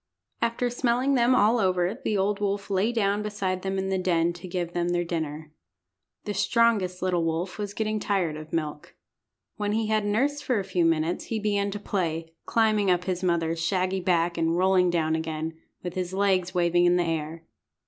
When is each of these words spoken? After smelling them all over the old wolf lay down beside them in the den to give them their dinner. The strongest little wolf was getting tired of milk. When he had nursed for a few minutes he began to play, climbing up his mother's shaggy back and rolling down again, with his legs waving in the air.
After 0.41 0.71
smelling 0.71 1.13
them 1.13 1.35
all 1.35 1.59
over 1.59 1.93
the 2.03 2.17
old 2.17 2.39
wolf 2.39 2.71
lay 2.71 2.91
down 2.91 3.21
beside 3.21 3.61
them 3.61 3.77
in 3.77 3.89
the 3.89 3.99
den 3.99 4.33
to 4.33 4.47
give 4.47 4.73
them 4.73 4.89
their 4.89 5.03
dinner. 5.03 5.51
The 6.25 6.33
strongest 6.33 7.03
little 7.03 7.23
wolf 7.23 7.59
was 7.59 7.75
getting 7.75 7.99
tired 7.99 8.35
of 8.35 8.51
milk. 8.51 8.95
When 9.57 9.73
he 9.73 9.89
had 9.89 10.03
nursed 10.03 10.43
for 10.43 10.57
a 10.59 10.63
few 10.63 10.85
minutes 10.85 11.25
he 11.25 11.37
began 11.37 11.69
to 11.69 11.79
play, 11.79 12.33
climbing 12.47 12.89
up 12.89 13.03
his 13.03 13.21
mother's 13.21 13.63
shaggy 13.63 13.99
back 13.99 14.39
and 14.39 14.57
rolling 14.57 14.89
down 14.89 15.13
again, 15.15 15.55
with 15.83 15.93
his 15.93 16.15
legs 16.15 16.51
waving 16.51 16.85
in 16.85 16.95
the 16.95 17.03
air. 17.03 17.43